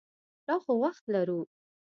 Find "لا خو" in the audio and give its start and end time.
0.47-0.71